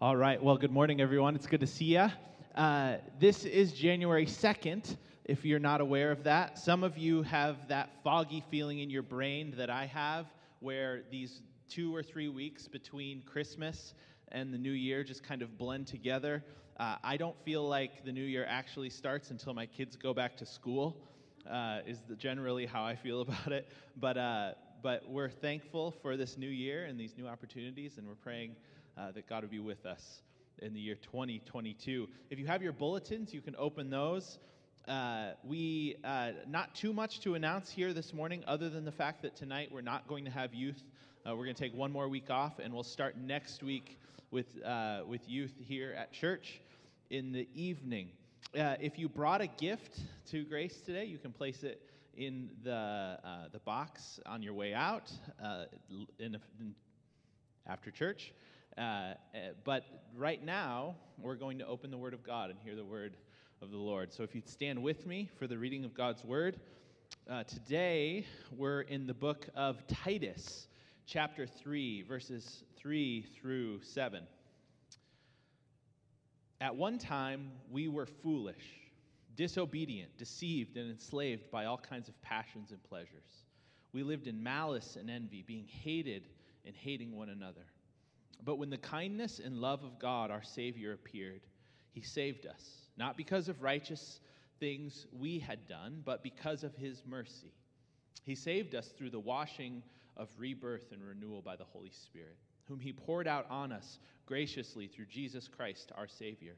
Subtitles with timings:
[0.00, 0.42] All right.
[0.42, 1.34] Well, good morning, everyone.
[1.34, 2.08] It's good to see you.
[2.54, 6.58] Uh, this is January 2nd, if you're not aware of that.
[6.58, 10.26] Some of you have that foggy feeling in your brain that I have,
[10.60, 13.94] where these two or three weeks between Christmas
[14.32, 16.44] and the new year just kind of blend together.
[16.78, 20.36] Uh, I don't feel like the new year actually starts until my kids go back
[20.36, 20.96] to school,
[21.48, 23.66] uh, is the, generally how I feel about it.
[23.96, 24.52] But, uh,
[24.82, 28.56] but we're thankful for this new year and these new opportunities, and we're praying
[28.96, 30.22] uh, that God would be with us
[30.58, 32.08] in the year 2022.
[32.30, 34.38] If you have your bulletins, you can open those.
[34.86, 39.22] Uh, we uh, not too much to announce here this morning, other than the fact
[39.22, 40.82] that tonight we're not going to have youth.
[41.26, 43.98] Uh, we're going to take one more week off, and we'll start next week
[44.30, 46.60] with uh, with youth here at church
[47.10, 48.08] in the evening.
[48.54, 50.00] Uh, if you brought a gift
[50.30, 51.80] to Grace today, you can place it
[52.16, 53.18] in the
[53.52, 55.10] the box on your way out
[56.18, 56.74] in, in
[57.66, 58.32] after church.
[58.76, 59.84] Uh, eh, but
[60.16, 63.16] right now, we're going to open the Word of God and hear the Word
[63.62, 64.12] of the Lord.
[64.12, 66.58] So if you'd stand with me for the reading of God's Word,
[67.30, 68.26] uh, today
[68.56, 70.66] we're in the book of Titus,
[71.06, 74.24] chapter 3, verses 3 through 7.
[76.60, 78.64] At one time, we were foolish,
[79.36, 83.44] disobedient, deceived, and enslaved by all kinds of passions and pleasures.
[83.92, 86.24] We lived in malice and envy, being hated
[86.66, 87.66] and hating one another.
[88.44, 91.40] But when the kindness and love of God, our Savior, appeared,
[91.92, 94.20] he saved us, not because of righteous
[94.60, 97.52] things we had done, but because of his mercy.
[98.24, 99.82] He saved us through the washing
[100.16, 104.86] of rebirth and renewal by the Holy Spirit, whom he poured out on us graciously
[104.86, 106.54] through Jesus Christ, our Savior,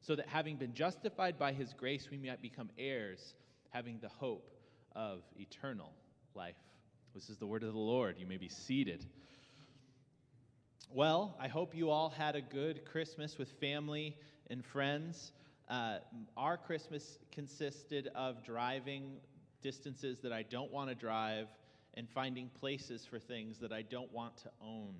[0.00, 3.34] so that having been justified by his grace, we might become heirs,
[3.70, 4.50] having the hope
[4.96, 5.92] of eternal
[6.34, 6.56] life.
[7.14, 8.16] This is the word of the Lord.
[8.18, 9.06] You may be seated.
[10.92, 14.16] Well, I hope you all had a good Christmas with family
[14.48, 15.30] and friends.
[15.68, 15.98] Uh,
[16.36, 19.18] our Christmas consisted of driving
[19.62, 21.46] distances that I don't want to drive
[21.94, 24.96] and finding places for things that I don't want to own.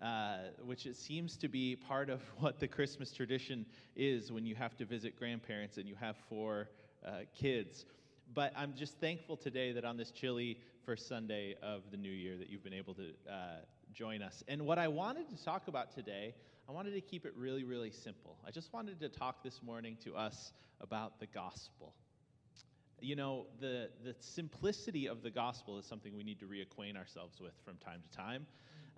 [0.00, 3.66] Uh, which it seems to be part of what the Christmas tradition
[3.96, 6.70] is when you have to visit grandparents and you have four
[7.06, 7.84] uh, kids.
[8.32, 10.56] But I'm just thankful today that on this chilly
[10.86, 13.58] first Sunday of the new year that you've been able to uh,
[13.98, 14.44] join us.
[14.46, 16.32] And what I wanted to talk about today,
[16.68, 18.36] I wanted to keep it really, really simple.
[18.46, 21.92] I just wanted to talk this morning to us about the gospel.
[23.00, 27.40] You know, the, the simplicity of the gospel is something we need to reacquaint ourselves
[27.40, 28.46] with from time to time.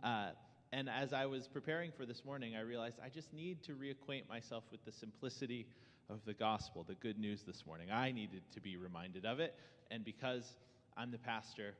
[0.02, 0.32] Uh,
[0.70, 4.28] and as I was preparing for this morning, I realized I just need to reacquaint
[4.28, 5.66] myself with the simplicity
[6.10, 7.90] of the gospel, the good news this morning.
[7.90, 9.54] I needed to be reminded of it.
[9.90, 10.56] And because
[10.96, 11.74] I'm the pastor,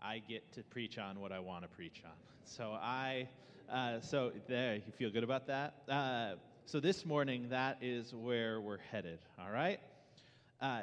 [0.00, 2.12] I get to preach on what I want to preach on.
[2.44, 3.28] So I,
[3.70, 5.74] uh, so there, you feel good about that?
[5.88, 6.34] Uh,
[6.66, 9.80] so this morning, that is where we're headed, all right?
[10.60, 10.82] Uh,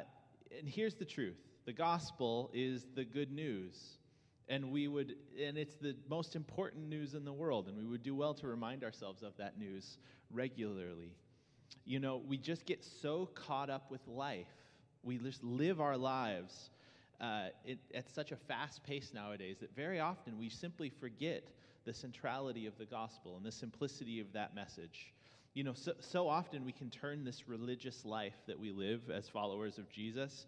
[0.58, 1.36] and here's the truth
[1.66, 3.98] the gospel is the good news.
[4.46, 8.02] And we would, and it's the most important news in the world, and we would
[8.02, 9.96] do well to remind ourselves of that news
[10.30, 11.12] regularly.
[11.86, 14.52] You know, we just get so caught up with life.
[15.02, 16.70] We just live our lives
[17.20, 21.44] uh, it, at such a fast pace nowadays that very often we simply forget
[21.84, 25.12] the centrality of the gospel and the simplicity of that message.
[25.54, 29.28] You know, so, so often we can turn this religious life that we live as
[29.28, 30.46] followers of Jesus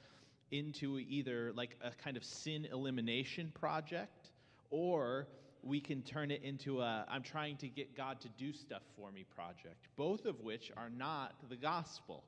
[0.50, 4.30] into either like a kind of sin elimination project
[4.70, 5.26] or
[5.62, 9.10] we can turn it into a I'm trying to get God to do stuff for
[9.10, 12.22] me project, both of which are not the gospel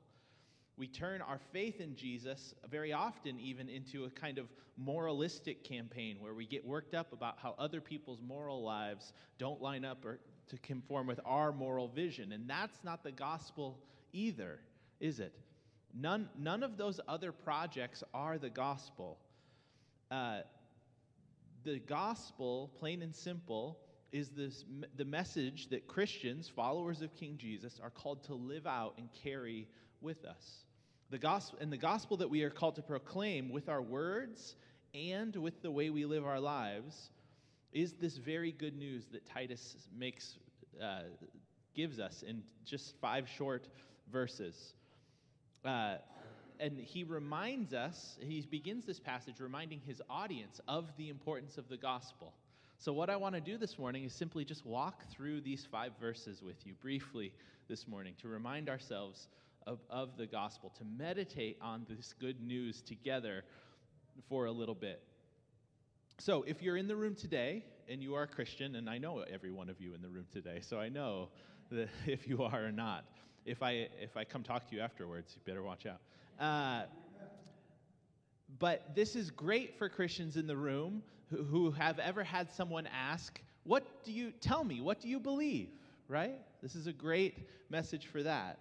[0.79, 4.47] we turn our faith in Jesus very often even into a kind of
[4.77, 9.83] moralistic campaign where we get worked up about how other people's moral lives don't line
[9.83, 12.31] up or to conform with our moral vision.
[12.31, 13.77] And that's not the gospel
[14.13, 14.61] either,
[15.01, 15.35] is it?
[15.93, 19.17] None, none of those other projects are the gospel.
[20.09, 20.39] Uh,
[21.65, 23.79] the gospel, plain and simple,
[24.13, 24.63] is this
[24.95, 29.67] the message that Christians, followers of King Jesus, are called to live out and carry
[30.01, 30.63] with us.
[31.11, 34.55] The gospel, and the gospel that we are called to proclaim with our words
[34.93, 37.09] and with the way we live our lives
[37.71, 40.37] is this very good news that Titus makes,
[40.81, 41.01] uh,
[41.75, 43.69] gives us in just five short
[44.11, 44.73] verses.
[45.65, 45.95] Uh,
[46.59, 51.67] and he reminds us, he begins this passage reminding his audience of the importance of
[51.69, 52.33] the gospel.
[52.77, 55.91] So, what I want to do this morning is simply just walk through these five
[55.99, 57.33] verses with you briefly
[57.67, 59.27] this morning to remind ourselves
[59.67, 63.43] of, of the gospel, to meditate on this good news together
[64.27, 65.01] for a little bit.
[66.17, 69.23] So, if you're in the room today and you are a Christian, and I know
[69.31, 71.29] every one of you in the room today, so I know
[71.71, 73.05] that if you are or not.
[73.45, 76.01] If I, if I come talk to you afterwards, you better watch out.
[76.39, 76.83] Uh,
[78.59, 82.87] but this is great for Christians in the room who, who have ever had someone
[82.87, 84.81] ask, What do you tell me?
[84.81, 85.69] What do you believe?
[86.07, 86.39] Right?
[86.61, 88.59] This is a great message for that.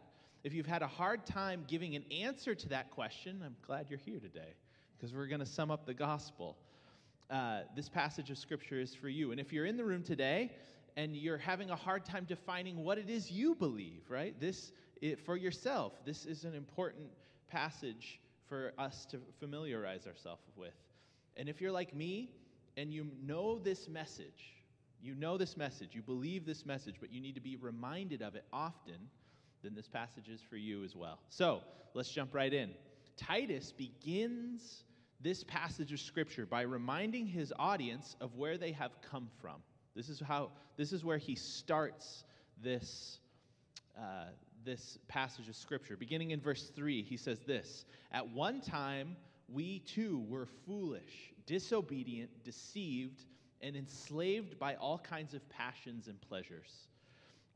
[0.48, 3.98] If you've had a hard time giving an answer to that question, I'm glad you're
[3.98, 4.54] here today
[4.96, 6.56] because we're going to sum up the gospel.
[7.28, 9.30] Uh, this passage of scripture is for you.
[9.30, 10.52] And if you're in the room today
[10.96, 14.40] and you're having a hard time defining what it is you believe, right?
[14.40, 14.72] This
[15.02, 17.10] it, for yourself, this is an important
[17.50, 18.18] passage
[18.48, 20.72] for us to familiarize ourselves with.
[21.36, 22.30] And if you're like me
[22.78, 24.54] and you know this message,
[25.02, 28.34] you know this message, you believe this message, but you need to be reminded of
[28.34, 29.10] it often,
[29.62, 31.18] then this passage is for you as well.
[31.30, 31.62] So
[31.94, 32.70] let's jump right in.
[33.16, 34.84] Titus begins
[35.20, 39.56] this passage of scripture by reminding his audience of where they have come from.
[39.96, 42.24] This is how this is where he starts
[42.62, 43.18] this
[43.98, 44.26] uh,
[44.64, 45.96] this passage of scripture.
[45.96, 49.16] Beginning in verse 3, he says this At one time,
[49.48, 53.24] we too were foolish, disobedient, deceived,
[53.60, 56.86] and enslaved by all kinds of passions and pleasures.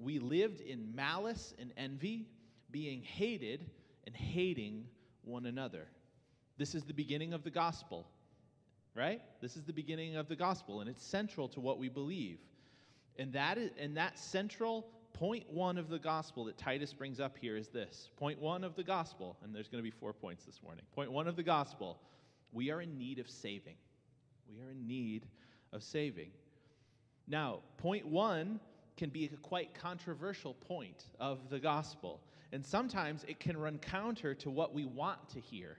[0.03, 2.27] We lived in malice and envy,
[2.71, 3.71] being hated
[4.07, 4.87] and hating
[5.23, 5.87] one another.
[6.59, 8.07] This is the beginning of the gospel,
[8.95, 9.21] right?
[9.41, 12.39] This is the beginning of the gospel, and it's central to what we believe.
[13.19, 17.37] And that, is, and that central point one of the gospel that Titus brings up
[17.39, 18.09] here is this.
[18.17, 20.85] Point one of the gospel, and there's going to be four points this morning.
[20.95, 21.99] Point one of the gospel
[22.53, 23.77] we are in need of saving.
[24.49, 25.27] We are in need
[25.73, 26.31] of saving.
[27.27, 28.61] Now, point one
[28.97, 32.21] can be a quite controversial point of the gospel,
[32.53, 35.79] and sometimes it can run counter to what we want to hear.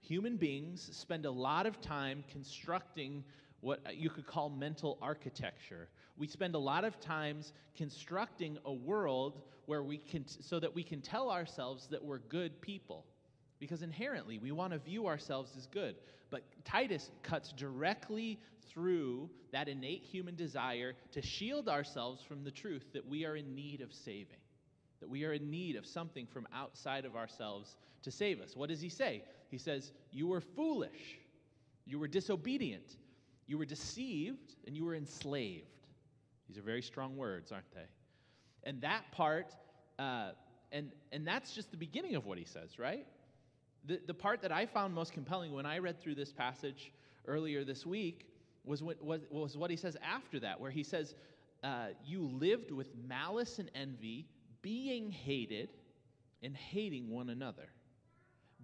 [0.00, 3.24] Human beings spend a lot of time constructing
[3.60, 5.88] what you could call mental architecture.
[6.16, 10.82] We spend a lot of times constructing a world where we can so that we
[10.82, 13.04] can tell ourselves that we're good people.
[13.58, 15.96] Because inherently we want to view ourselves as good.
[16.30, 18.38] But Titus cuts directly
[18.68, 23.54] through that innate human desire to shield ourselves from the truth that we are in
[23.54, 24.38] need of saving.
[25.00, 28.56] That we are in need of something from outside of ourselves to save us.
[28.56, 29.22] What does he say?
[29.50, 31.18] He says, You were foolish.
[31.86, 32.96] You were disobedient.
[33.46, 35.64] You were deceived and you were enslaved.
[36.48, 37.86] These are very strong words, aren't they?
[38.64, 39.54] And that part,
[39.98, 40.30] uh,
[40.72, 43.06] and, and that's just the beginning of what he says, right?
[43.88, 46.92] The, the part that I found most compelling when I read through this passage
[47.26, 48.28] earlier this week
[48.64, 51.14] was what, was, what he says after that, where he says,
[51.64, 54.26] uh, You lived with malice and envy,
[54.60, 55.70] being hated
[56.42, 57.70] and hating one another.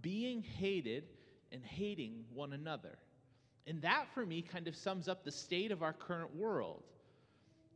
[0.03, 1.05] Being hated
[1.51, 2.99] and hating one another.
[3.67, 6.83] And that, for me, kind of sums up the state of our current world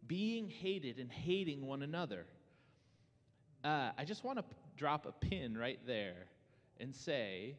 [0.06, 2.27] being hated and hating one another.
[3.62, 6.27] Uh, I just want to p- drop a pin right there
[6.80, 7.56] and say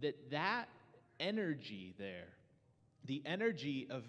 [0.00, 0.68] that that
[1.20, 2.28] energy there,
[3.04, 4.04] the energy of,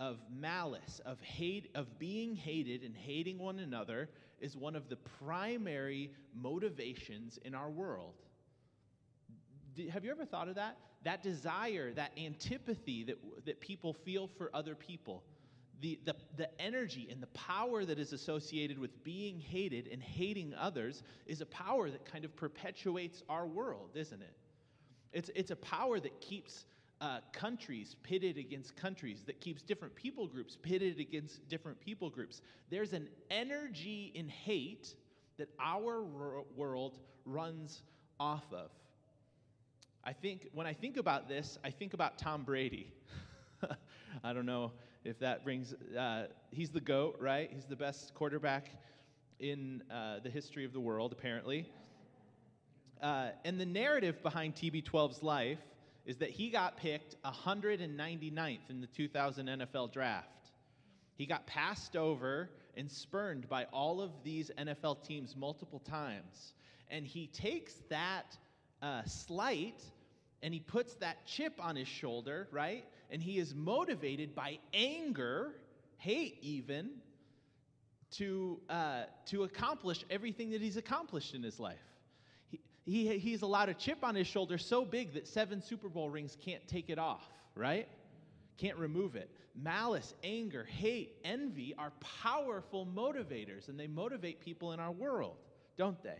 [0.00, 4.08] of malice, of hate, of being hated and hating one another,
[4.40, 8.14] is one of the primary motivations in our world.
[9.90, 10.76] have you ever thought of that?
[11.04, 15.22] that desire, that antipathy that, that people feel for other people,
[15.84, 20.54] the, the, the energy and the power that is associated with being hated and hating
[20.54, 24.34] others is a power that kind of perpetuates our world, isn't it?
[25.12, 26.64] It's, it's a power that keeps
[27.02, 32.40] uh, countries pitted against countries, that keeps different people groups pitted against different people groups.
[32.70, 34.94] There's an energy in hate
[35.36, 36.02] that our
[36.56, 37.82] world runs
[38.18, 38.70] off of.
[40.02, 42.90] I think when I think about this, I think about Tom Brady.
[44.24, 44.72] I don't know
[45.04, 45.74] if that brings.
[45.96, 47.50] Uh, he's the goat, right?
[47.52, 48.70] He's the best quarterback
[49.38, 51.68] in uh, the history of the world, apparently.
[53.02, 55.58] Uh, and the narrative behind TB12's life
[56.06, 60.50] is that he got picked 199th in the 2000 NFL draft.
[61.16, 66.54] He got passed over and spurned by all of these NFL teams multiple times.
[66.90, 68.36] And he takes that
[68.82, 69.82] uh, slight
[70.42, 72.84] and he puts that chip on his shoulder, right?
[73.10, 75.52] And he is motivated by anger,
[75.98, 76.90] hate even,
[78.12, 81.78] to, uh, to accomplish everything that he's accomplished in his life.
[82.48, 86.10] He, he, he's allowed a chip on his shoulder so big that seven Super Bowl
[86.10, 87.88] rings can't take it off, right?
[88.56, 89.30] Can't remove it.
[89.56, 91.92] Malice, anger, hate, envy are
[92.22, 95.36] powerful motivators, and they motivate people in our world,
[95.76, 96.18] don't they?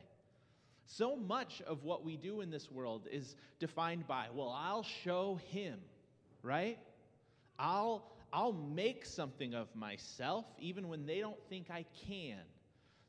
[0.87, 5.41] So much of what we do in this world is defined by, well, I'll show
[5.49, 5.79] him,
[6.45, 6.79] right?
[7.59, 12.39] I'll, I'll make something of myself even when they don't think I can.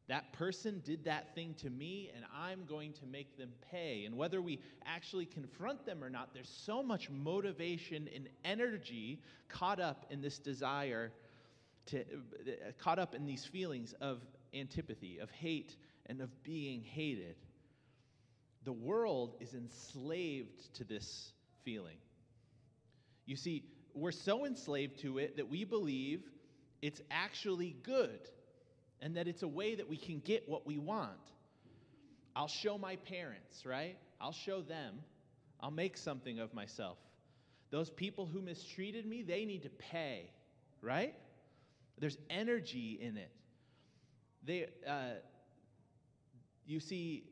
[0.08, 4.06] That person did that thing to me, and I'm going to make them pay.
[4.06, 9.80] And whether we actually confront them or not, there's so much motivation and energy caught
[9.80, 11.12] up in this desire,
[11.88, 14.20] to, uh, caught up in these feelings of
[14.54, 15.76] antipathy, of hate,
[16.06, 17.36] and of being hated.
[18.64, 21.32] The world is enslaved to this
[21.64, 21.98] feeling.
[23.26, 23.64] You see,
[23.94, 26.22] we're so enslaved to it that we believe
[26.82, 28.20] it's actually good
[29.02, 31.12] and that it's a way that we can get what we want.
[32.36, 33.98] I'll show my parents, right?
[34.20, 35.00] I'll show them.
[35.60, 36.98] I'll make something of myself.
[37.72, 40.30] Those people who mistreated me, they need to pay,
[40.82, 41.16] right?
[41.98, 43.32] There's energy in it.
[44.44, 45.16] They, uh,
[46.66, 47.24] you see,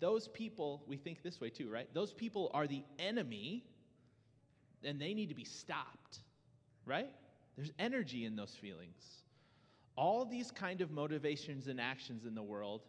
[0.00, 1.92] those people, we think this way too, right?
[1.92, 3.64] Those people are the enemy,
[4.84, 6.18] and they need to be stopped,
[6.86, 7.10] right?
[7.56, 9.22] There's energy in those feelings.
[9.96, 12.82] All these kind of motivations and actions in the world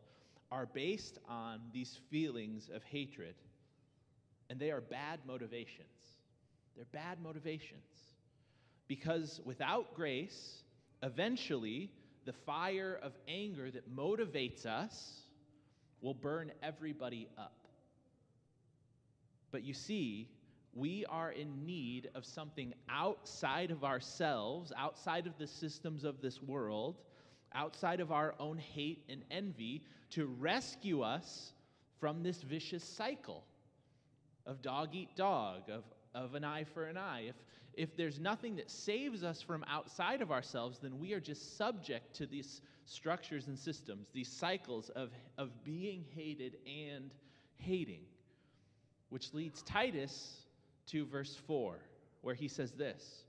[0.51, 3.35] are based on these feelings of hatred,
[4.49, 5.87] and they are bad motivations.
[6.75, 7.83] They're bad motivations.
[8.87, 10.63] Because without grace,
[11.03, 11.91] eventually,
[12.25, 15.21] the fire of anger that motivates us
[16.01, 17.67] will burn everybody up.
[19.51, 20.29] But you see,
[20.73, 26.41] we are in need of something outside of ourselves, outside of the systems of this
[26.41, 26.95] world,
[27.53, 31.53] outside of our own hate and envy to rescue us
[31.99, 33.43] from this vicious cycle
[34.45, 35.83] of dog eat dog, of,
[36.15, 37.25] of an eye for an eye.
[37.27, 37.35] If,
[37.73, 42.15] if there's nothing that saves us from outside of ourselves, then we are just subject
[42.15, 47.11] to these structures and systems, these cycles of, of being hated and
[47.57, 48.01] hating.
[49.09, 50.45] Which leads Titus
[50.91, 51.77] to verse 4,
[52.21, 53.23] where he says this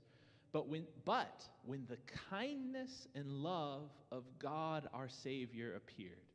[0.51, 1.97] but when, but when the
[2.29, 6.27] kindness and love of God our Savior appeared,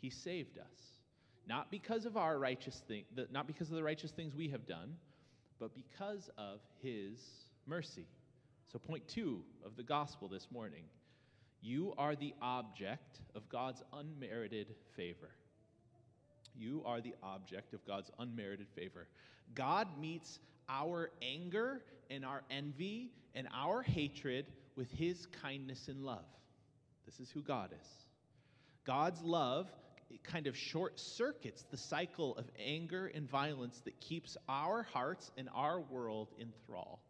[0.00, 0.92] he saved us.
[1.46, 4.96] Not because of our righteous thing, not because of the righteous things we have done,
[5.60, 7.20] but because of his
[7.66, 8.06] mercy.
[8.72, 10.84] So, point two of the gospel this morning
[11.60, 15.30] you are the object of God's unmerited favor.
[16.54, 19.06] You are the object of God's unmerited favor.
[19.54, 24.46] God meets our anger and our envy and our hatred
[24.76, 26.24] with his kindness and love.
[27.06, 27.88] This is who God is.
[28.84, 29.68] God's love
[30.22, 35.48] kind of short circuits the cycle of anger and violence that keeps our hearts and
[35.54, 37.00] our world in thrall.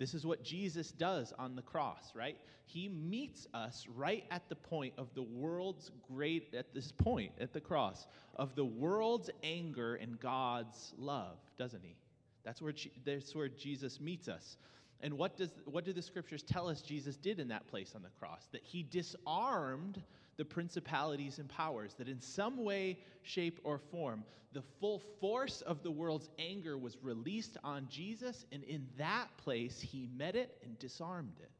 [0.00, 2.38] This is what Jesus does on the cross, right?
[2.64, 7.52] He meets us right at the point of the world's great, at this point at
[7.52, 11.96] the cross, of the world's anger and God's love, doesn't he?
[12.44, 12.72] That's where,
[13.04, 14.56] that's where Jesus meets us.
[15.02, 18.02] And what, does, what do the scriptures tell us Jesus did in that place on
[18.02, 18.48] the cross?
[18.52, 20.02] That he disarmed
[20.40, 25.82] the principalities and powers, that in some way, shape, or form, the full force of
[25.82, 30.78] the world's anger was released on Jesus, and in that place, he met it and
[30.78, 31.50] disarmed it.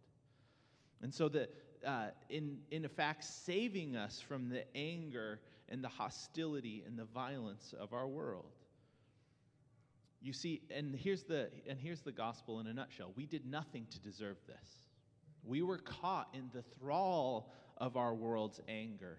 [1.02, 1.46] And so, the,
[1.86, 7.74] uh, in, in fact, saving us from the anger and the hostility and the violence
[7.78, 8.56] of our world.
[10.22, 13.12] You see, and here's the and here's the gospel in a nutshell.
[13.14, 14.88] We did nothing to deserve this.
[15.44, 19.18] We were caught in the thrall of our world's anger,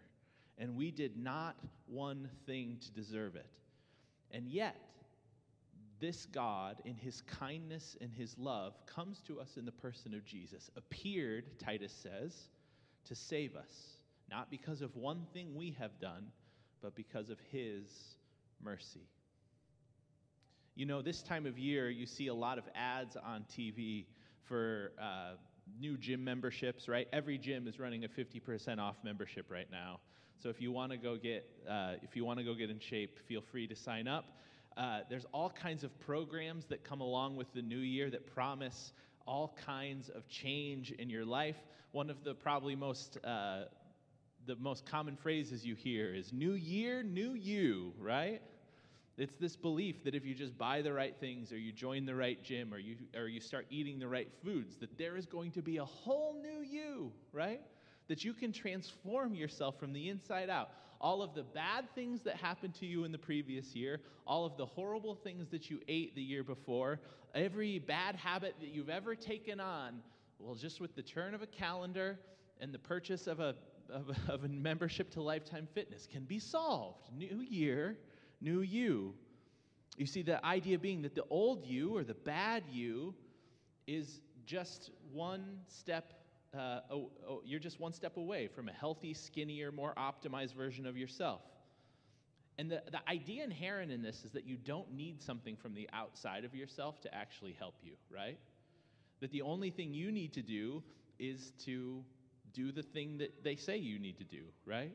[0.58, 3.48] and we did not one thing to deserve it.
[4.32, 4.78] And yet,
[6.00, 10.24] this God, in his kindness and his love, comes to us in the person of
[10.24, 12.50] Jesus, appeared, Titus says,
[13.06, 13.98] to save us,
[14.30, 16.28] not because of one thing we have done,
[16.82, 18.16] but because of his
[18.64, 19.08] mercy.
[20.76, 24.06] You know, this time of year, you see a lot of ads on TV
[24.44, 25.34] for uh,
[25.80, 27.08] new gym memberships, right?
[27.12, 30.00] Every gym is running a 50% off membership right now.
[30.42, 32.80] So if you want to go get, uh, if you want to go get in
[32.80, 34.26] shape, feel free to sign up.
[34.76, 38.94] Uh, there's all kinds of programs that come along with the new year that promise
[39.28, 41.58] all kinds of change in your life.
[41.92, 43.66] One of the probably most uh,
[44.48, 48.42] the most common phrases you hear is "New Year, New You," right?
[49.18, 52.16] It's this belief that if you just buy the right things or you join the
[52.16, 55.52] right gym or you, or you start eating the right foods, that there is going
[55.52, 57.62] to be a whole new you, right?
[58.08, 60.70] That you can transform yourself from the inside out.
[61.00, 64.56] All of the bad things that happened to you in the previous year, all of
[64.58, 67.00] the horrible things that you ate the year before,
[67.36, 70.02] every bad habit that you've ever taken on,
[70.40, 72.20] well, just with the turn of a calendar
[72.60, 73.56] and the purchase of a,
[73.92, 77.10] of of a membership to Lifetime Fitness can be solved.
[77.16, 77.98] New year,
[78.42, 79.14] new you.
[79.98, 83.14] You see, the idea being that the old you or the bad you
[83.88, 86.14] is just one step
[86.58, 90.86] uh, oh, oh, you're just one step away from a healthy, skinnier, more optimized version
[90.86, 91.42] of yourself.
[92.58, 95.90] And the, the idea inherent in this is that you don't need something from the
[95.94, 98.38] outside of yourself to actually help you, right?
[99.22, 100.84] That the only thing you need to do
[101.20, 102.04] is to
[102.54, 104.94] do the thing that they say you need to do, right?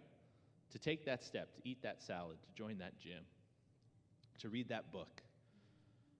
[0.72, 3.24] To take that step, to eat that salad, to join that gym,
[4.38, 5.22] to read that book.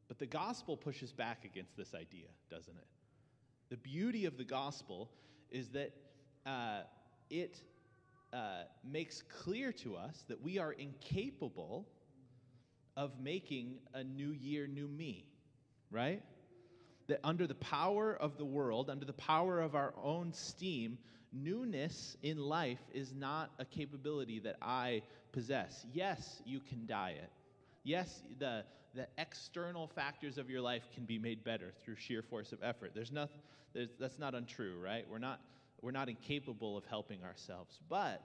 [0.09, 2.87] But the gospel pushes back against this idea, doesn't it?
[3.71, 5.11] The beauty of the gospel
[5.51, 5.93] is that
[6.45, 6.83] uh,
[7.31, 7.61] it
[8.33, 11.87] uh, makes clear to us that we are incapable
[12.97, 15.27] of making a new year, new me,
[15.91, 16.23] right?
[17.09, 20.99] That under the power of the world, under the power of our own steam,
[21.33, 25.85] newness in life is not a capability that I possess.
[25.93, 27.31] Yes, you can diet.
[27.87, 28.65] Yes, the,
[28.97, 32.91] the external factors of your life can be made better through sheer force of effort.
[32.97, 33.39] There's nothing,
[33.75, 35.07] there's, that's not untrue, right?
[35.09, 35.39] We're not,
[35.83, 37.79] we're not incapable of helping ourselves.
[37.89, 38.25] But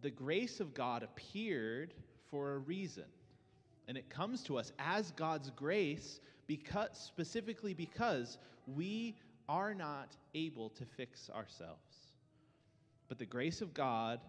[0.00, 1.92] the grace of God appeared
[2.30, 3.04] for a reason.
[3.86, 9.14] And it comes to us as God's grace because, specifically because we
[9.46, 12.08] are not able to fix ourselves.
[13.10, 14.20] But the grace of God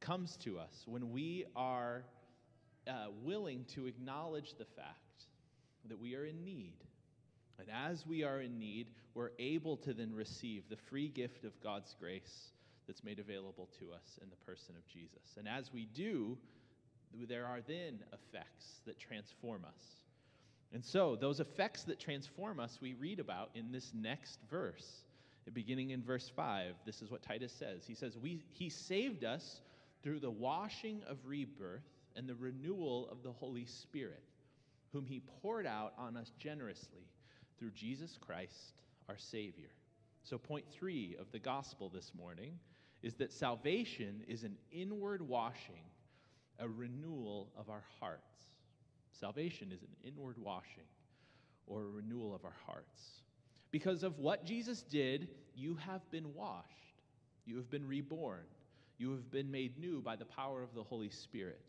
[0.00, 2.04] comes to us when we are
[2.88, 5.26] uh, willing to acknowledge the fact
[5.88, 6.76] that we are in need.
[7.58, 11.52] And as we are in need, we're able to then receive the free gift of
[11.62, 12.50] God's grace
[12.86, 15.36] that's made available to us in the person of Jesus.
[15.38, 16.36] And as we do,
[17.28, 19.84] there are then effects that transform us.
[20.72, 25.04] And so, those effects that transform us, we read about in this next verse.
[25.52, 27.84] Beginning in verse 5, this is what Titus says.
[27.86, 29.60] He says, we, He saved us
[30.02, 31.82] through the washing of rebirth
[32.16, 34.22] and the renewal of the Holy Spirit,
[34.92, 37.08] whom He poured out on us generously
[37.58, 38.74] through Jesus Christ,
[39.08, 39.70] our Savior.
[40.22, 42.58] So, point three of the gospel this morning
[43.02, 45.84] is that salvation is an inward washing,
[46.58, 48.46] a renewal of our hearts.
[49.12, 50.88] Salvation is an inward washing
[51.66, 53.22] or a renewal of our hearts.
[53.70, 56.68] Because of what Jesus did, you have been washed,
[57.44, 58.44] you have been reborn,
[58.98, 61.60] you have been made new by the power of the Holy Spirit.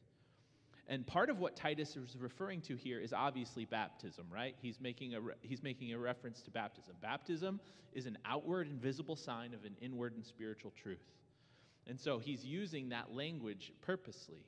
[0.87, 4.55] And part of what Titus is referring to here is obviously baptism, right?
[4.61, 6.95] He's making a, re- he's making a reference to baptism.
[7.01, 7.59] Baptism
[7.93, 10.99] is an outward and visible sign of an inward and spiritual truth.
[11.87, 14.45] And so he's using that language purposely.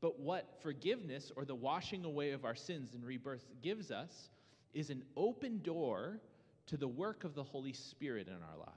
[0.00, 4.30] But what forgiveness or the washing away of our sins and rebirth gives us
[4.72, 6.20] is an open door
[6.66, 8.74] to the work of the Holy Spirit in our lives.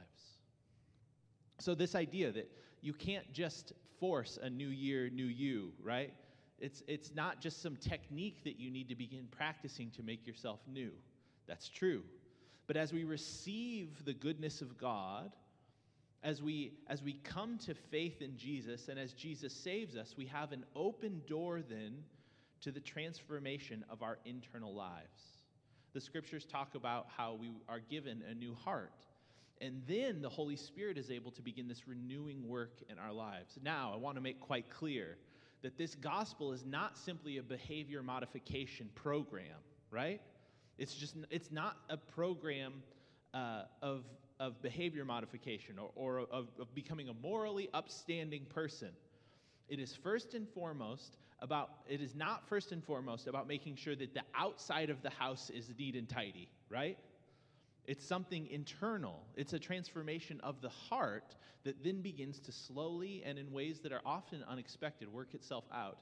[1.59, 2.49] So, this idea that
[2.81, 6.13] you can't just force a new year, new you, right?
[6.63, 10.61] It's, it's not just some technique that you need to begin practicing to make yourself
[10.65, 10.91] new.
[11.45, 12.03] That's true.
[12.67, 15.33] But as we receive the goodness of God,
[16.23, 20.25] as we, as we come to faith in Jesus and as Jesus saves us, we
[20.27, 21.97] have an open door then
[22.61, 25.41] to the transformation of our internal lives.
[25.93, 29.05] The scriptures talk about how we are given a new heart.
[29.59, 33.59] And then the Holy Spirit is able to begin this renewing work in our lives.
[33.61, 35.17] Now, I want to make quite clear
[35.63, 39.45] that this gospel is not simply a behavior modification program,
[39.89, 40.21] right?
[40.77, 42.83] It's just, it's not a program
[43.33, 44.03] uh, of,
[44.39, 48.89] of behavior modification or, or of, of becoming a morally upstanding person.
[49.69, 53.95] It is first and foremost about, it is not first and foremost about making sure
[53.95, 56.97] that the outside of the house is neat and tidy, right?
[57.85, 59.25] It's something internal.
[59.35, 63.91] It's a transformation of the heart that then begins to slowly and in ways that
[63.91, 65.97] are often unexpected work itself out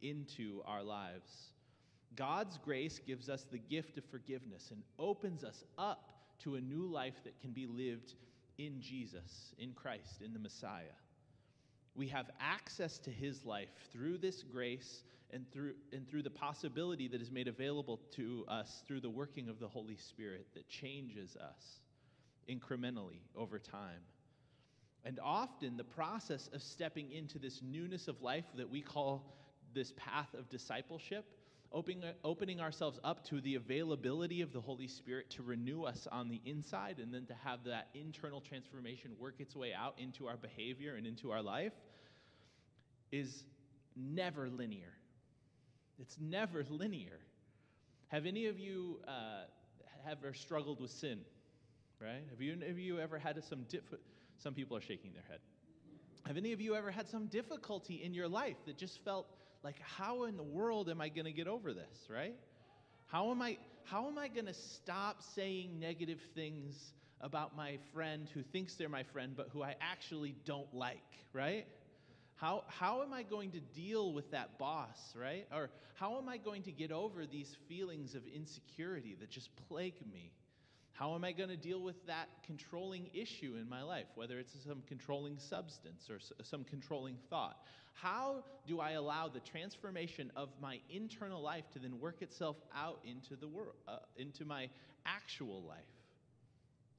[0.00, 1.52] into our lives.
[2.16, 6.86] God's grace gives us the gift of forgiveness and opens us up to a new
[6.86, 8.14] life that can be lived
[8.58, 10.96] in Jesus, in Christ, in the Messiah.
[11.94, 17.08] We have access to his life through this grace and through, and through the possibility
[17.08, 21.36] that is made available to us through the working of the Holy Spirit that changes
[21.36, 21.80] us
[22.48, 24.00] incrementally over time.
[25.04, 29.36] And often, the process of stepping into this newness of life that we call
[29.74, 31.24] this path of discipleship,
[31.72, 36.28] opening, opening ourselves up to the availability of the Holy Spirit to renew us on
[36.28, 40.36] the inside and then to have that internal transformation work its way out into our
[40.36, 41.72] behavior and into our life,
[43.12, 43.44] is
[43.96, 44.92] never linear.
[45.98, 47.18] It's never linear.
[48.08, 49.44] Have any of you uh,
[50.08, 51.20] ever struggled with sin?
[52.00, 52.22] Right?
[52.30, 53.82] Have you, have you ever had some diff-
[54.38, 55.40] Some people are shaking their head.
[56.26, 59.26] Have any of you ever had some difficulty in your life that just felt
[59.64, 62.08] like, how in the world am I going to get over this?
[62.08, 62.34] Right?
[63.06, 63.58] How am I?
[63.90, 68.88] how am I going to stop saying negative things about my friend who thinks they're
[68.88, 70.98] my friend but who I actually don't like,
[71.32, 71.66] right?
[72.38, 75.46] How, how am I going to deal with that boss, right?
[75.52, 80.00] Or how am I going to get over these feelings of insecurity that just plague
[80.12, 80.30] me?
[80.92, 84.52] How am I going to deal with that controlling issue in my life, whether it's
[84.64, 87.56] some controlling substance or some controlling thought?
[87.94, 93.00] How do I allow the transformation of my internal life to then work itself out
[93.04, 94.68] into the world, uh, into my
[95.04, 95.78] actual life?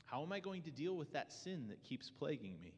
[0.03, 2.73] How am I going to deal with that sin that keeps plaguing me?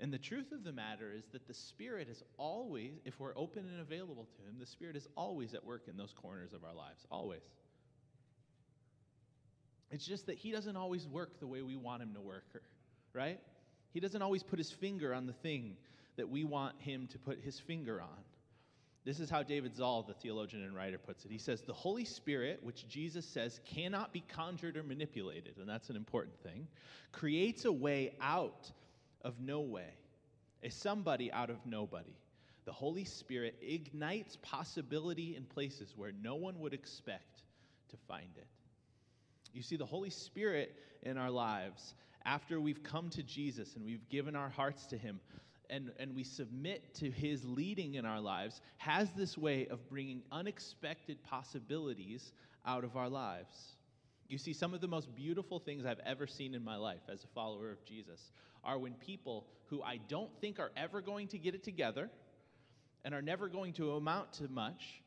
[0.00, 3.66] And the truth of the matter is that the Spirit is always, if we're open
[3.70, 6.74] and available to Him, the Spirit is always at work in those corners of our
[6.74, 7.06] lives.
[7.10, 7.42] Always.
[9.90, 12.62] It's just that He doesn't always work the way we want Him to work,
[13.12, 13.40] right?
[13.92, 15.76] He doesn't always put His finger on the thing
[16.16, 18.24] that we want Him to put His finger on.
[19.04, 21.30] This is how David Zahl, the theologian and writer, puts it.
[21.30, 25.90] He says, The Holy Spirit, which Jesus says cannot be conjured or manipulated, and that's
[25.90, 26.68] an important thing,
[27.12, 28.70] creates a way out
[29.22, 29.94] of no way,
[30.62, 32.16] a somebody out of nobody.
[32.64, 37.42] The Holy Spirit ignites possibility in places where no one would expect
[37.90, 38.46] to find it.
[39.52, 44.08] You see, the Holy Spirit in our lives, after we've come to Jesus and we've
[44.08, 45.20] given our hearts to Him,
[45.70, 50.22] and, and we submit to his leading in our lives, has this way of bringing
[50.32, 52.32] unexpected possibilities
[52.66, 53.76] out of our lives.
[54.28, 57.24] You see, some of the most beautiful things I've ever seen in my life as
[57.24, 58.32] a follower of Jesus
[58.64, 62.10] are when people who I don't think are ever going to get it together
[63.04, 65.02] and are never going to amount to much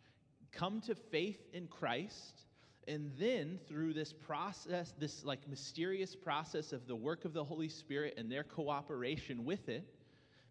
[0.51, 2.41] come to faith in Christ.
[2.87, 7.69] And then through this process, this like mysterious process of the work of the Holy
[7.69, 9.85] Spirit and their cooperation with it,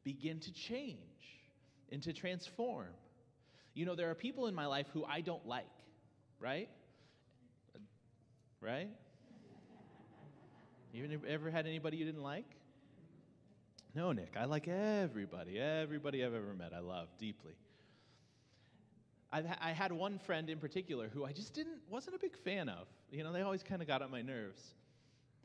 [0.04, 0.98] begin to change
[1.90, 2.88] and to transform.
[3.74, 5.66] You know, there are people in my life who I don't like,
[6.40, 6.68] right?
[8.60, 8.88] Right?
[10.94, 12.44] You ever had anybody you didn't like?
[13.94, 14.36] No, Nick.
[14.38, 15.58] I like everybody.
[15.58, 17.52] Everybody I've ever met, I love deeply.
[19.30, 22.68] I've I had one friend in particular who I just didn't wasn't a big fan
[22.68, 22.86] of.
[23.10, 24.62] You know, they always kind of got on my nerves.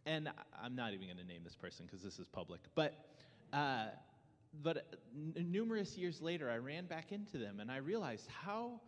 [0.05, 0.29] And
[0.63, 2.61] I'm not even going to name this person because this is public.
[2.73, 2.93] But
[3.51, 3.87] uh,
[4.63, 8.79] but n- numerous years later, I ran back into them and I realized how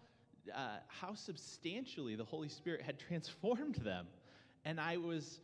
[0.56, 4.08] uh, how substantially the Holy Spirit had transformed them,
[4.64, 5.42] and I was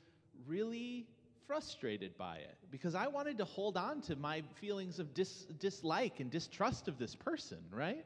[0.48, 1.08] really
[1.48, 6.20] frustrated by it because I wanted to hold on to my feelings of dis- dislike
[6.20, 8.06] and distrust of this person, right?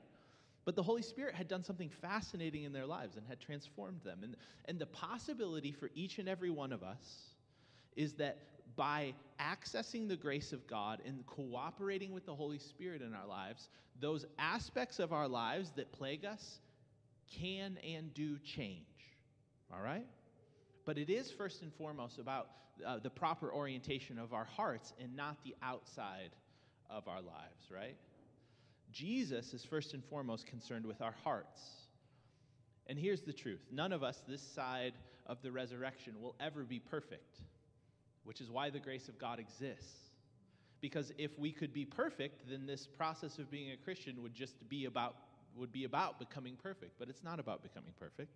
[0.65, 4.19] But the Holy Spirit had done something fascinating in their lives and had transformed them.
[4.23, 7.33] And, and the possibility for each and every one of us
[7.95, 8.37] is that
[8.75, 13.69] by accessing the grace of God and cooperating with the Holy Spirit in our lives,
[13.99, 16.59] those aspects of our lives that plague us
[17.39, 18.85] can and do change.
[19.73, 20.05] All right?
[20.85, 22.47] But it is first and foremost about
[22.85, 26.31] uh, the proper orientation of our hearts and not the outside
[26.89, 27.95] of our lives, right?
[28.91, 31.61] Jesus is first and foremost concerned with our hearts.
[32.87, 34.93] And here's the truth none of us this side
[35.27, 37.41] of the resurrection will ever be perfect,
[38.23, 40.09] which is why the grace of God exists.
[40.81, 44.55] Because if we could be perfect, then this process of being a Christian would just
[44.69, 45.15] be about
[45.55, 48.31] would be about becoming perfect, but it's not about becoming perfect.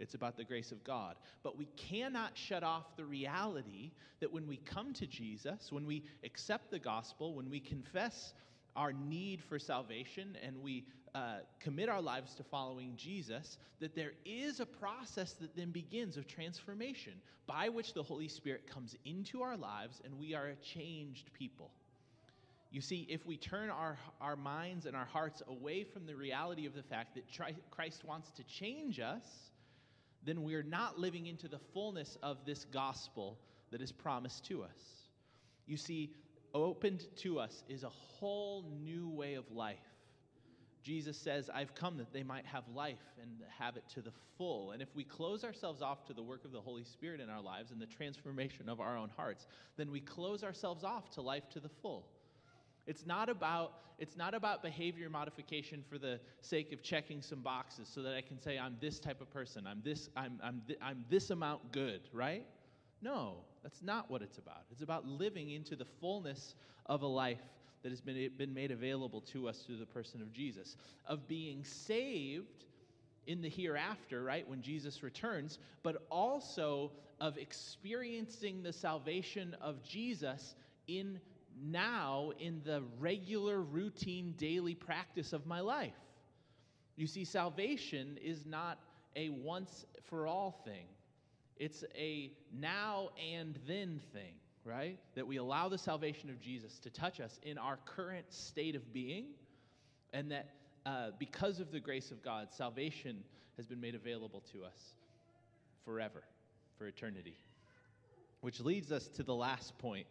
[0.00, 1.16] It's about the grace of God.
[1.42, 6.04] But we cannot shut off the reality that when we come to Jesus, when we
[6.24, 8.32] accept the gospel, when we confess
[8.76, 10.84] our need for salvation and we
[11.14, 16.16] uh, commit our lives to following Jesus, that there is a process that then begins
[16.16, 17.14] of transformation
[17.46, 21.70] by which the Holy Spirit comes into our lives and we are a changed people.
[22.70, 26.66] You see, if we turn our, our minds and our hearts away from the reality
[26.66, 27.24] of the fact that
[27.70, 29.24] Christ wants to change us,
[30.24, 33.38] then we're not living into the fullness of this gospel
[33.70, 35.08] that is promised to us.
[35.66, 36.14] You see,
[36.54, 39.78] opened to us is a whole new way of life.
[40.82, 44.70] Jesus says, I've come that they might have life and have it to the full.
[44.70, 47.42] And if we close ourselves off to the work of the Holy Spirit in our
[47.42, 51.48] lives and the transformation of our own hearts, then we close ourselves off to life
[51.50, 52.06] to the full.
[52.90, 57.86] It's not about it's not about behavior modification for the sake of checking some boxes
[57.86, 59.64] so that I can say I'm this type of person.
[59.66, 62.44] I'm this I'm I'm th- I'm this amount good, right?
[63.00, 64.64] No, that's not what it's about.
[64.72, 67.38] It's about living into the fullness of a life
[67.82, 70.76] that has been, been made available to us through the person of Jesus,
[71.06, 72.64] of being saved
[73.26, 80.56] in the hereafter, right, when Jesus returns, but also of experiencing the salvation of Jesus
[80.88, 81.20] in
[81.62, 85.94] now in the regular, routine, daily practice of my life.
[86.96, 88.78] You see, salvation is not
[89.16, 90.86] a once for all thing.
[91.56, 94.98] It's a now and then thing, right?
[95.14, 98.92] That we allow the salvation of Jesus to touch us in our current state of
[98.92, 99.26] being,
[100.12, 100.50] and that
[100.86, 103.22] uh, because of the grace of God, salvation
[103.56, 104.94] has been made available to us
[105.84, 106.22] forever,
[106.78, 107.36] for eternity.
[108.40, 110.06] Which leads us to the last point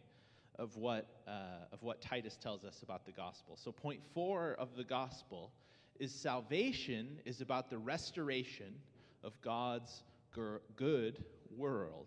[0.60, 3.56] of what, uh, of what Titus tells us about the gospel.
[3.56, 5.50] So, point four of the gospel
[5.98, 8.74] is salvation is about the restoration
[9.24, 10.02] of God's
[10.76, 11.24] good
[11.56, 12.06] world.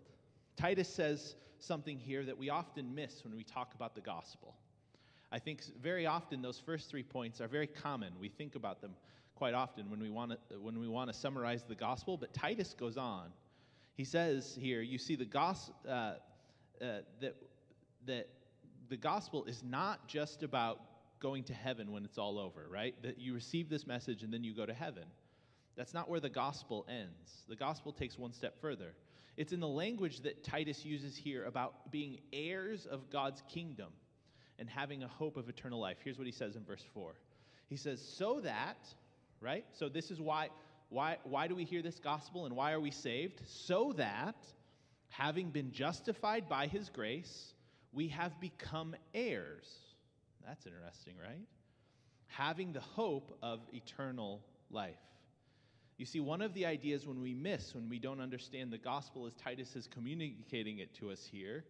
[0.56, 4.54] Titus says something here that we often miss when we talk about the gospel.
[5.32, 8.12] I think very often those first three points are very common.
[8.20, 8.92] We think about them
[9.34, 12.72] quite often when we want to, when we want to summarize the gospel, but Titus
[12.72, 13.30] goes on.
[13.96, 16.14] He says here, you see the gospel uh, uh,
[17.20, 17.34] that
[18.06, 18.28] that
[18.94, 20.80] the gospel is not just about
[21.18, 22.94] going to heaven when it's all over, right?
[23.02, 25.02] That you receive this message and then you go to heaven.
[25.74, 27.42] That's not where the gospel ends.
[27.48, 28.94] The gospel takes one step further.
[29.36, 33.88] It's in the language that Titus uses here about being heirs of God's kingdom
[34.60, 35.96] and having a hope of eternal life.
[36.04, 37.14] Here's what he says in verse 4.
[37.68, 38.78] He says, So that,
[39.40, 39.64] right?
[39.72, 40.50] So this is why
[40.88, 43.42] why why do we hear this gospel and why are we saved?
[43.44, 44.36] So that
[45.08, 47.54] having been justified by his grace,
[47.94, 49.68] we have become heirs.
[50.46, 51.46] That's interesting, right?
[52.26, 54.96] Having the hope of eternal life.
[55.96, 59.26] You see, one of the ideas when we miss, when we don't understand the gospel
[59.26, 61.64] as Titus is communicating it to us here,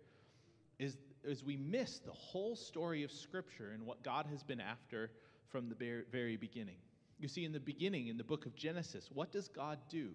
[0.78, 5.10] is, is we miss the whole story of Scripture and what God has been after
[5.50, 6.76] from the very beginning.
[7.18, 10.10] You see, in the beginning, in the book of Genesis, what does God do?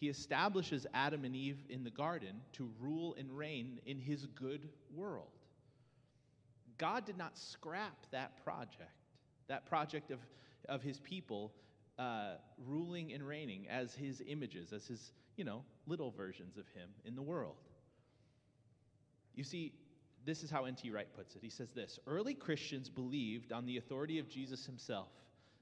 [0.00, 4.66] He establishes Adam and Eve in the garden to rule and reign in his good
[4.94, 5.28] world.
[6.78, 8.90] God did not scrap that project,
[9.48, 10.18] that project of,
[10.70, 11.52] of his people
[11.98, 12.36] uh,
[12.66, 17.14] ruling and reigning as his images, as his, you know, little versions of him in
[17.14, 17.56] the world.
[19.34, 19.74] You see,
[20.24, 20.90] this is how N.T.
[20.90, 21.42] Wright puts it.
[21.42, 25.08] He says this Early Christians believed, on the authority of Jesus himself,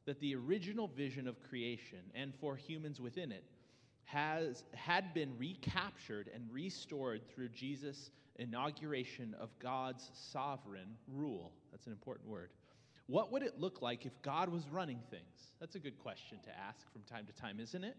[0.07, 3.42] that the original vision of creation and for humans within it
[4.08, 11.52] has, had been recaptured and restored through Jesus' inauguration of God's sovereign rule.
[11.70, 12.50] That's an important word.
[13.06, 15.52] What would it look like if God was running things?
[15.60, 17.96] That's a good question to ask from time to time, isn't it?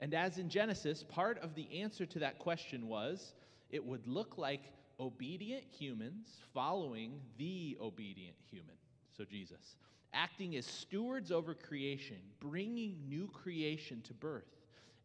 [0.00, 3.34] And as in Genesis, part of the answer to that question was
[3.70, 8.74] it would look like obedient humans following the obedient human,
[9.16, 9.76] so Jesus,
[10.12, 14.53] acting as stewards over creation, bringing new creation to birth,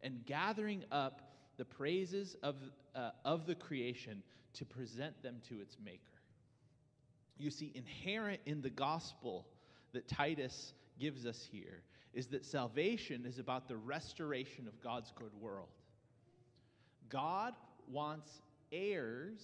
[0.02, 2.56] and gathering up the praises of,
[2.94, 4.22] uh, of the creation
[4.54, 5.98] to present them to its maker.
[7.38, 9.46] You see, inherent in the gospel
[9.92, 11.82] that Titus gives us here
[12.12, 15.68] is that salvation is about the restoration of God's good world.
[17.08, 17.54] God
[17.90, 19.42] wants heirs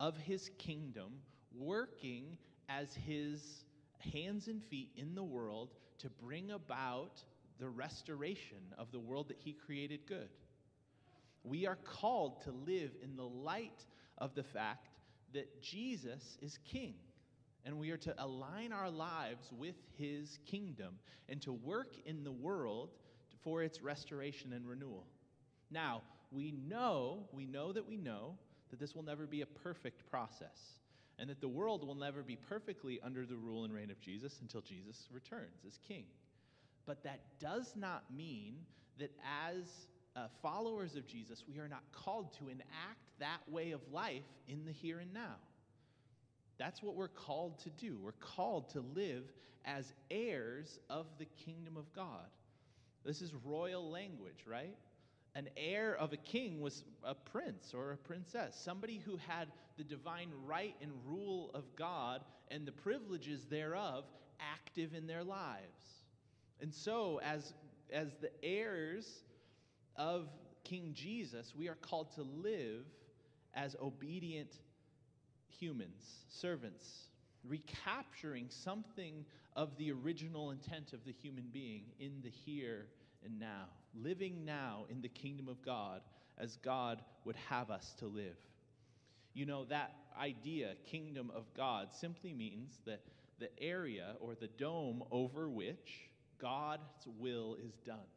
[0.00, 1.12] of his kingdom
[1.56, 2.36] working
[2.68, 3.64] as his
[4.12, 7.22] hands and feet in the world to bring about
[7.58, 10.28] the restoration of the world that he created good.
[11.44, 13.84] We are called to live in the light
[14.18, 14.88] of the fact
[15.34, 16.94] that Jesus is king.
[17.66, 22.32] And we are to align our lives with his kingdom and to work in the
[22.32, 22.90] world
[23.42, 25.06] for its restoration and renewal.
[25.70, 28.36] Now, we know, we know that we know
[28.70, 30.78] that this will never be a perfect process
[31.18, 34.38] and that the world will never be perfectly under the rule and reign of Jesus
[34.40, 36.04] until Jesus returns as king.
[36.86, 38.56] But that does not mean
[38.98, 39.12] that
[39.48, 39.64] as
[40.16, 44.64] uh, followers of Jesus, we are not called to enact that way of life in
[44.64, 45.36] the here and now.
[46.58, 47.98] That's what we're called to do.
[48.00, 49.24] We're called to live
[49.64, 52.26] as heirs of the kingdom of God.
[53.04, 54.76] This is royal language, right?
[55.34, 59.84] An heir of a king was a prince or a princess, somebody who had the
[59.84, 64.04] divine right and rule of God and the privileges thereof
[64.38, 66.03] active in their lives.
[66.60, 67.52] And so, as,
[67.92, 69.22] as the heirs
[69.96, 70.28] of
[70.64, 72.84] King Jesus, we are called to live
[73.54, 74.58] as obedient
[75.48, 77.08] humans, servants,
[77.46, 79.24] recapturing something
[79.56, 82.86] of the original intent of the human being in the here
[83.24, 86.00] and now, living now in the kingdom of God
[86.38, 88.36] as God would have us to live.
[89.34, 93.02] You know, that idea, kingdom of God, simply means that
[93.38, 96.08] the area or the dome over which
[96.44, 98.10] God's will is done.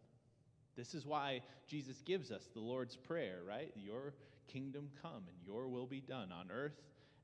[0.75, 3.71] This is why Jesus gives us the Lord's Prayer, right?
[3.77, 4.15] Your
[4.49, 6.75] kingdom come and your will be done on earth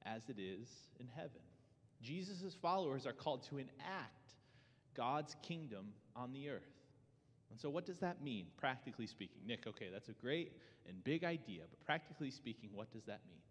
[0.05, 0.69] as it is
[1.01, 1.41] in heaven.
[2.01, 4.35] Jesus' followers are called to enact
[4.95, 6.63] God's kingdom on the earth.
[7.51, 9.41] And so, what does that mean, practically speaking?
[9.45, 10.53] Nick, okay, that's a great
[10.87, 13.41] and big idea, but practically speaking, what does that mean?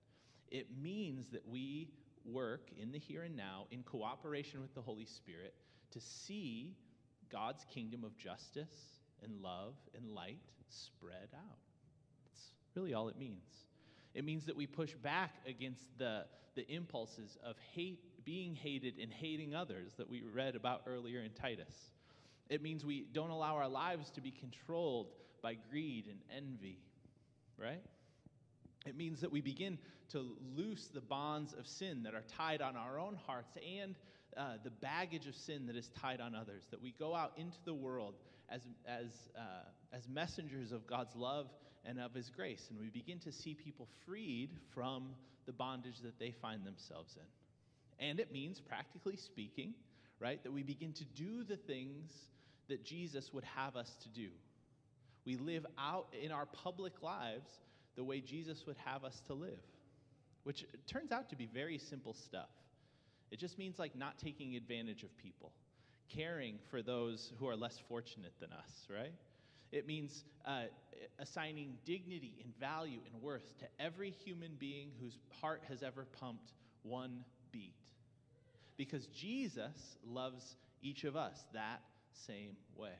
[0.50, 1.90] It means that we
[2.24, 5.52] work in the here and now in cooperation with the Holy Spirit
[5.90, 6.74] to see
[7.32, 11.58] God's kingdom of justice and love and light spread out.
[12.24, 13.48] That's really all it means.
[14.14, 19.10] It means that we push back against the, the impulses of hate, being hated and
[19.10, 21.90] hating others that we read about earlier in Titus.
[22.50, 25.08] It means we don't allow our lives to be controlled
[25.42, 26.78] by greed and envy,
[27.56, 27.82] right?
[28.84, 29.78] It means that we begin
[30.10, 33.94] to loose the bonds of sin that are tied on our own hearts and
[34.36, 36.64] uh, the baggage of sin that is tied on others.
[36.70, 38.14] That we go out into the world
[38.48, 41.46] as, as, uh, as messengers of God's love
[41.84, 45.10] and of His grace, and we begin to see people freed from
[45.46, 48.06] the bondage that they find themselves in.
[48.08, 49.74] And it means, practically speaking,
[50.20, 52.12] right, that we begin to do the things
[52.68, 54.28] that Jesus would have us to do.
[55.24, 57.50] We live out in our public lives
[57.96, 59.60] the way Jesus would have us to live,
[60.44, 62.48] which turns out to be very simple stuff.
[63.32, 65.52] It just means like not taking advantage of people,
[66.14, 69.14] caring for those who are less fortunate than us, right?
[69.72, 70.64] It means uh,
[71.18, 76.52] assigning dignity and value and worth to every human being whose heart has ever pumped
[76.82, 77.72] one beat.
[78.76, 81.80] Because Jesus loves each of us that
[82.12, 82.98] same way.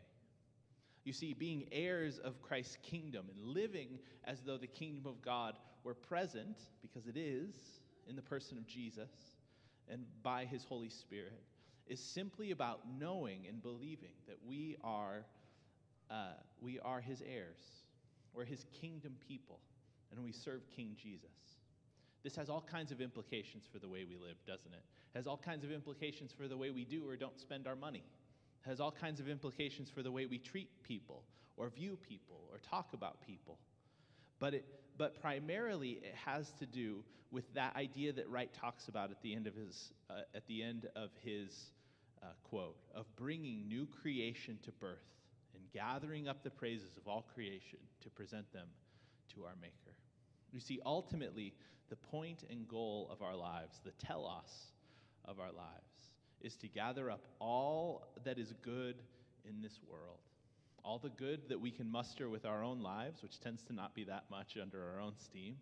[1.05, 5.57] You see, being heirs of Christ's kingdom and living as though the kingdom of God
[5.85, 7.55] were present, because it is
[8.09, 9.11] in the person of Jesus
[9.91, 11.43] and by his Holy Spirit,
[11.87, 15.25] is simply about knowing and believing that we are,
[16.11, 17.83] uh, we are his heirs,
[18.35, 19.59] we're his kingdom people,
[20.11, 21.31] and we serve King Jesus.
[22.23, 24.85] This has all kinds of implications for the way we live, doesn't it?
[25.15, 27.77] It has all kinds of implications for the way we do or don't spend our
[27.77, 28.05] money
[28.63, 31.25] has all kinds of implications for the way we treat people
[31.57, 33.59] or view people or talk about people.
[34.43, 34.65] But, it,
[34.99, 39.37] but primarily, it has to do with that idea that Wright talks about at the
[39.37, 41.71] end of his, uh, at the end of his
[42.21, 44.99] uh, quote of bringing new creation to birth
[45.55, 48.67] and gathering up the praises of all creation to present them
[49.33, 49.95] to our Maker.
[50.51, 51.55] You see, ultimately,
[51.89, 54.73] the point and goal of our lives, the telos
[55.25, 58.97] of our lives, is to gather up all that is good
[59.49, 60.19] in this world,
[60.85, 63.95] all the good that we can muster with our own lives, which tends to not
[63.95, 65.57] be that much under our own steam,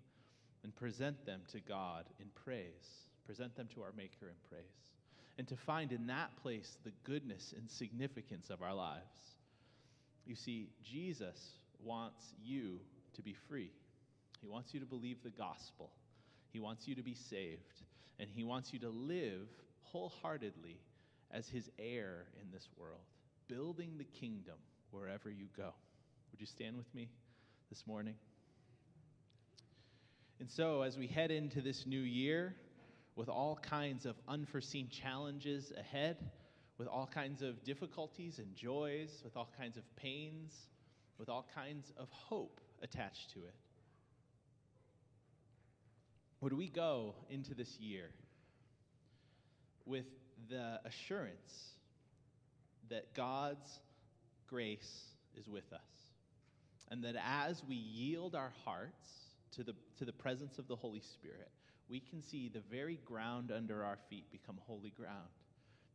[0.62, 4.64] and present them to God in praise, present them to our Maker in praise,
[5.38, 9.36] and to find in that place the goodness and significance of our lives.
[10.26, 11.38] You see, Jesus
[11.82, 12.80] wants you
[13.14, 13.70] to be free.
[14.40, 15.90] He wants you to believe the gospel.
[16.52, 17.82] He wants you to be saved.
[18.18, 19.48] And He wants you to live
[19.82, 20.78] wholeheartedly
[21.30, 23.00] as his heir in this world,
[23.48, 24.56] building the kingdom
[24.90, 25.72] wherever you go.
[26.30, 27.08] Would you stand with me
[27.68, 28.14] this morning?
[30.38, 32.54] And so, as we head into this new year
[33.14, 36.16] with all kinds of unforeseen challenges ahead,
[36.78, 40.54] with all kinds of difficulties and joys, with all kinds of pains,
[41.18, 43.54] with all kinds of hope attached to it,
[46.40, 48.08] would we go into this year
[49.84, 50.06] with
[50.48, 51.74] the assurance
[52.88, 53.78] that God's
[54.50, 55.04] grace
[55.38, 55.80] is with us.
[56.90, 59.08] And that as we yield our hearts
[59.52, 61.48] to the, to the presence of the Holy Spirit,
[61.88, 65.28] we can see the very ground under our feet become holy ground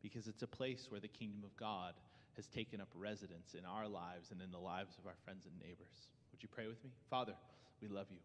[0.02, 1.94] because it's a place where the kingdom of God
[2.36, 5.58] has taken up residence in our lives and in the lives of our friends and
[5.58, 6.08] neighbors.
[6.32, 6.90] Would you pray with me?
[7.10, 7.32] Father,
[7.80, 8.18] we love you.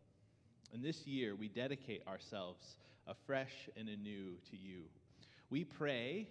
[0.73, 2.75] And this year, we dedicate ourselves
[3.07, 4.83] afresh and anew to you.
[5.49, 6.27] We pray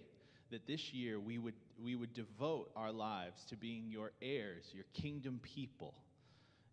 [0.51, 4.85] that this year we would, we would devote our lives to being your heirs, your
[4.93, 5.93] kingdom people,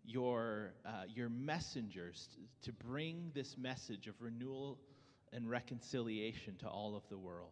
[0.05, 2.29] your, uh, your messengers
[2.62, 4.79] to, bring this message of renewal
[5.33, 7.51] and reconciliation to all of the world.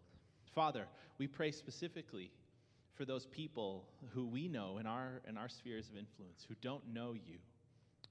[0.54, 0.86] Father,
[1.18, 2.30] we pray specifically
[2.94, 6.82] for those people who we know in our, in our spheres of influence who don't
[6.92, 7.36] know you,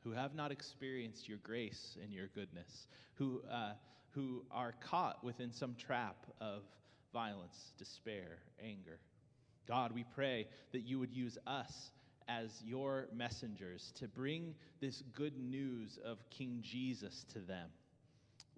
[0.04, 3.72] who have not experienced your grace and your goodness, who, uh,
[4.12, 6.62] who are caught within some trap of
[7.12, 9.00] violence, despair, anger.
[9.68, 11.92] God, we pray that you would use us
[12.28, 17.70] as your messengers to bring this good news of King Jesus to them.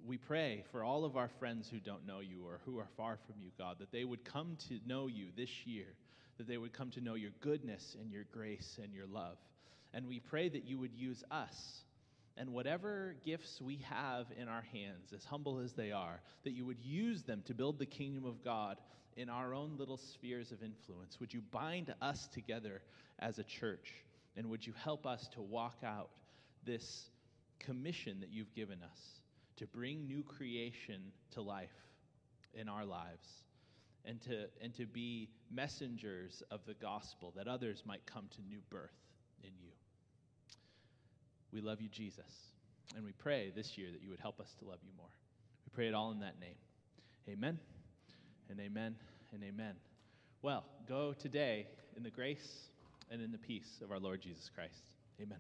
[0.05, 3.17] We pray for all of our friends who don't know you or who are far
[3.25, 5.87] from you, God, that they would come to know you this year,
[6.37, 9.37] that they would come to know your goodness and your grace and your love.
[9.93, 11.81] And we pray that you would use us
[12.37, 16.65] and whatever gifts we have in our hands, as humble as they are, that you
[16.65, 18.77] would use them to build the kingdom of God
[19.17, 21.19] in our own little spheres of influence.
[21.19, 22.81] Would you bind us together
[23.19, 23.93] as a church?
[24.37, 26.09] And would you help us to walk out
[26.63, 27.09] this
[27.59, 28.99] commission that you've given us
[29.57, 31.01] to bring new creation
[31.31, 31.73] to life
[32.53, 33.27] in our lives
[34.05, 38.59] and to, and to be messengers of the gospel that others might come to new
[38.69, 38.91] birth
[39.43, 39.71] in you?
[41.51, 42.51] We love you, Jesus.
[42.95, 45.09] And we pray this year that you would help us to love you more.
[45.65, 46.55] We pray it all in that name.
[47.27, 47.57] Amen
[48.49, 48.95] and amen
[49.33, 49.75] and amen.
[50.41, 52.69] Well, go today in the grace
[53.11, 54.83] and in the peace of our Lord Jesus Christ.
[55.21, 55.39] Amen.